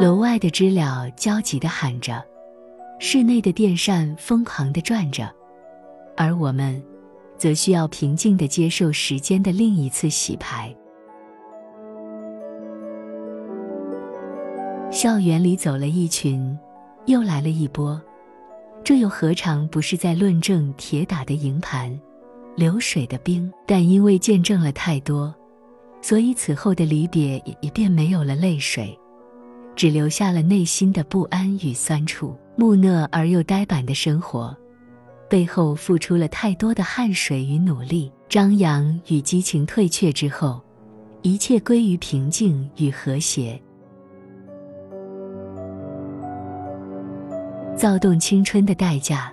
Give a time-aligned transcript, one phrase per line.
[0.00, 2.24] 楼外的知了焦急地喊着，
[2.98, 5.30] 室内的电扇疯狂地转着，
[6.16, 6.82] 而我们，
[7.36, 10.74] 则需要平静地接受时间的另一次洗牌。
[14.90, 16.58] 校园里走了一群，
[17.04, 18.00] 又来了一波，
[18.82, 22.00] 这又何尝不是在论证铁打的营盘，
[22.56, 23.52] 流水的兵？
[23.66, 25.34] 但因为见证了太多。
[26.00, 28.98] 所以此后的离别也便没有了泪水，
[29.80, 32.36] 只留下了内心的不安与酸楚。
[32.54, 34.54] 木讷而又呆板的生活，
[35.26, 38.12] 背后付出了太多的汗水与努力。
[38.28, 40.60] 张扬与激情退却之后，
[41.22, 43.58] 一切归于平静与和谐。
[47.74, 49.32] 躁动青春的代价，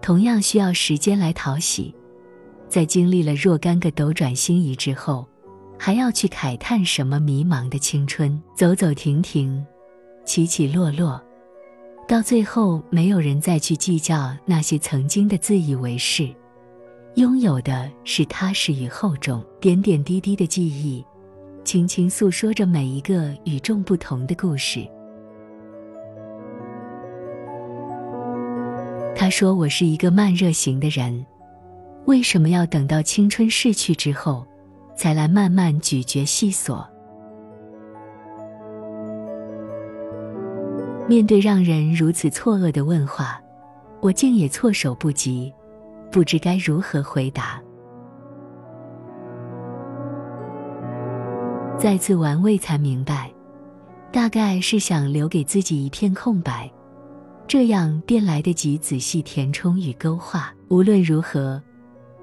[0.00, 1.94] 同样需要时间来淘洗。
[2.70, 5.28] 在经历了若干个斗转星移之后。
[5.76, 8.40] 还要去慨叹什么迷茫的青春？
[8.54, 9.62] 走走停停，
[10.24, 11.22] 起起落落，
[12.08, 16.28] 到最后，没有人再去计较那些曾经的自以为是，
[17.14, 19.44] 拥有的是踏实与厚重。
[19.60, 21.04] 点点滴滴的记忆，
[21.62, 24.86] 轻轻诉说着每一个与众不同的故事。
[29.16, 31.24] 他说：“我是一个慢热型的人，
[32.06, 34.46] 为什么要等到青春逝去之后？”
[34.96, 36.88] 才来慢慢咀嚼细索。
[41.06, 43.40] 面对让人如此错愕的问话，
[44.00, 45.52] 我竟也措手不及，
[46.10, 47.60] 不知该如何回答。
[51.78, 53.30] 再次玩味才明白，
[54.10, 56.70] 大概是想留给自己一片空白，
[57.46, 60.52] 这样便来得及仔细填充与勾画。
[60.68, 61.62] 无论如何。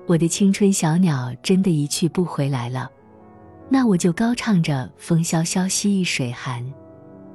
[0.07, 2.89] 我的青春小鸟真的一去不回来了，
[3.69, 6.65] 那我就高唱着“风萧萧兮易水寒，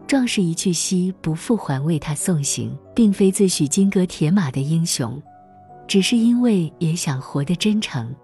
[0.06, 5.20] 壮士一去兮不复还”为他送行，并非自诩金戈铁马的英雄，
[5.86, 8.14] 只是因为也想活得真诚。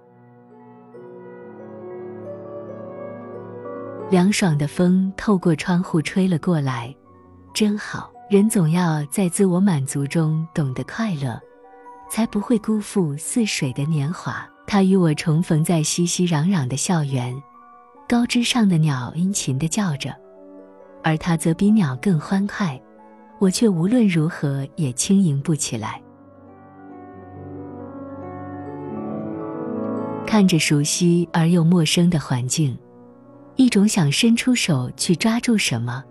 [4.11, 6.95] 凉爽的风透过窗户吹了过来，
[7.55, 8.11] 真好。
[8.31, 11.41] 人总要在自我满足中懂得快乐。
[12.13, 14.47] 才不会辜负似水的年华。
[14.67, 17.35] 他与我重逢在熙熙攘攘的校园，
[18.07, 20.15] 高枝上的鸟殷勤地叫着，
[21.03, 22.81] 而他则比鸟更欢快，
[23.39, 26.01] 我却无论如何也轻盈不起来。
[30.27, 32.79] 看着熟悉而又陌生的环境，
[33.57, 36.03] 一种想伸出手去抓住什么。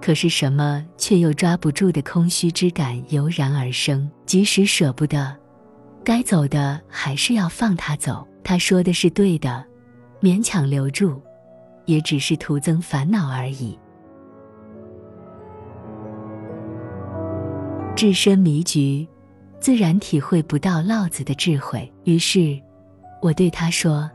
[0.00, 4.08] 可是什么却又抓不住的空虚之感油然而生。
[4.26, 5.36] 即使舍不得，
[6.04, 8.26] 该走的还是要放他走。
[8.44, 9.64] 他说的是对的，
[10.20, 11.20] 勉强留住，
[11.86, 13.78] 也只是徒增烦恼而已。
[17.98, 19.04] 置身迷局，
[19.58, 21.92] 自然体会不到老子的智慧。
[22.04, 22.56] 于是，
[23.20, 24.08] 我对他说：“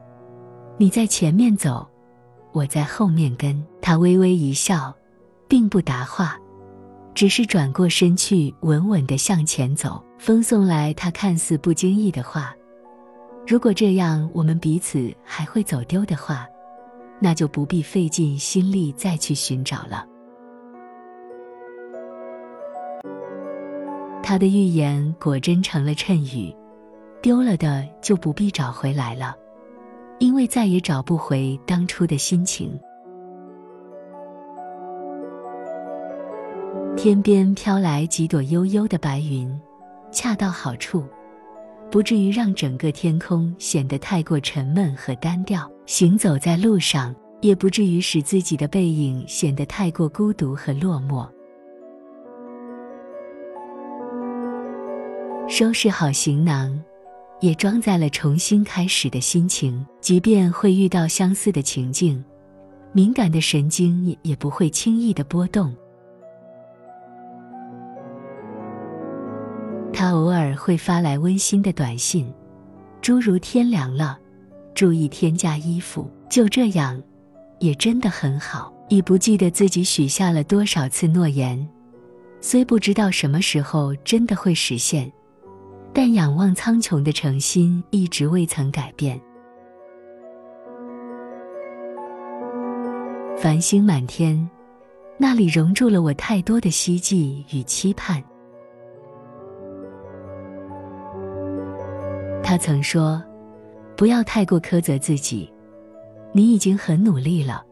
[0.79, 1.85] 你在前面走，
[2.53, 4.95] 我在后面跟。”他微微一笑。
[5.49, 6.39] 并不答话，
[7.13, 10.01] 只是转过身去，稳稳地向前走。
[10.17, 12.55] 风送来他看似不经意的话
[13.45, 16.47] ：“如果这样，我们彼此还会走丢的话，
[17.19, 20.05] 那就不必费尽心力再去寻找了。”
[24.33, 26.51] 他的预言果真成了谶语，
[27.21, 29.35] 丢了的就不必找回来了，
[30.17, 32.75] 因为再也找不回当初的心情。
[36.97, 39.55] 天边飘来几朵悠悠的白云，
[40.11, 41.05] 恰到好处，
[41.91, 45.71] 不至于让整个天空显得太过沉闷和单调。
[45.85, 51.29] 行走在路上，也不至于使自己的背影显得太过孤独和落寞。
[55.47, 56.81] 收拾好行囊，
[57.39, 59.85] 也装载了重新开始的心情。
[60.01, 62.23] 即便会遇到相似的情境，
[62.91, 65.75] 敏感的神经也也不会轻易的波动。
[69.93, 72.33] 他偶尔会发来温馨的短信，
[72.99, 74.17] 诸如“天凉了，
[74.73, 76.09] 注意添加衣服”。
[76.29, 76.99] 就这样，
[77.59, 78.73] 也真的很好。
[78.89, 81.67] 已不记得自己许下了多少次诺言，
[82.41, 85.11] 虽不知道什么时候真的会实现，
[85.93, 89.19] 但仰望苍穹的诚心一直未曾改变。
[93.37, 94.49] 繁星满天，
[95.17, 98.23] 那里融住了我太多的希冀与期盼。
[102.41, 103.23] 他曾说
[103.95, 105.51] ：“不要太过苛责自己，
[106.31, 107.63] 你已经很努力了，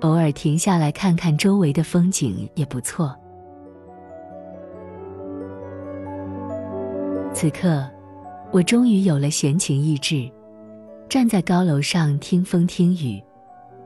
[0.00, 3.14] 偶尔停下来看看周围的风景也不错。
[7.44, 7.86] 此刻，
[8.52, 10.26] 我终于有了闲情逸致，
[11.10, 13.22] 站在高楼上听风听雨。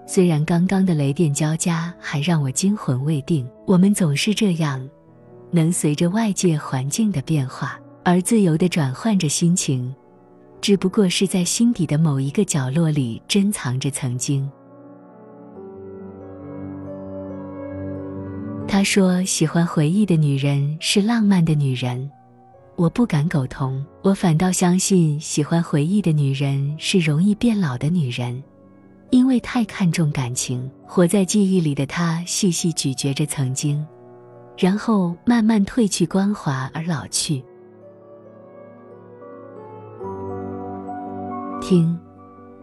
[0.06, 4.88] 虽然刚刚的雷电交加还让我惊魂未定，我们总是这样，
[5.50, 9.92] 能随着外界环境的变化而自由地转换着心情，
[10.60, 14.48] 只不过是在心底的某一个角落里珍藏着曾经。
[18.68, 22.08] 他说：“喜欢回忆的女人是浪漫的女人。”
[22.78, 28.40] 我不敢苟同，我反倒相信，喜欢回忆的女人是容易变老的女人，
[29.10, 30.70] 因为太看重感情。
[30.86, 33.84] 活在记忆里的她，细细咀嚼着曾经，
[34.56, 37.42] 然后慢慢褪去光华而老去。
[41.60, 41.98] 听，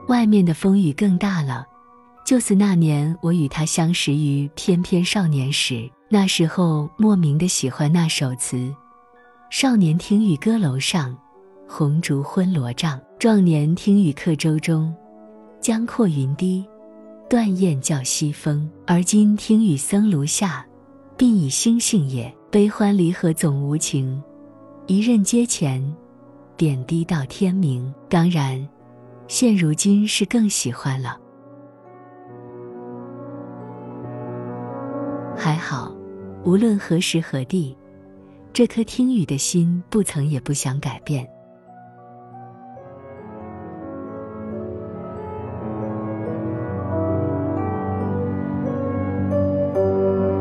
[0.07, 1.65] 外面的风雨更大了。
[2.25, 8.73] 就似那年我与他相识于翩翩少年时，那时候莫名的喜欢那首词。
[9.57, 11.17] 少年听雨歌楼上，
[11.65, 14.93] 红烛昏罗帐；壮年听雨客舟中，
[15.61, 16.67] 江阔云低，
[17.29, 18.69] 断雁叫西风。
[18.85, 20.67] 而今听雨僧庐下，
[21.17, 22.29] 鬓已星星也。
[22.51, 24.21] 悲欢离合总无情，
[24.87, 25.81] 一任阶前，
[26.57, 27.95] 点滴到天明。
[28.09, 28.67] 当然，
[29.29, 31.17] 现如今是更喜欢了。
[35.33, 35.95] 还好，
[36.43, 37.73] 无论何时何地。
[38.55, 41.29] 这颗听雨的心，不曾也不想改变。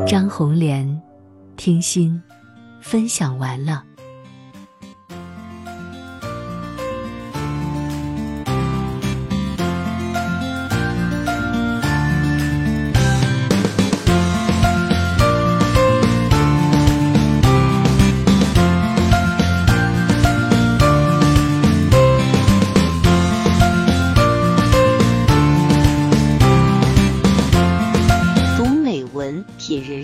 [0.07, 1.01] 张红莲，
[1.57, 2.23] 听心，
[2.79, 3.83] 分享完了。